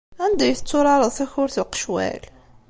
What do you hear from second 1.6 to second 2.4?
uqecwal?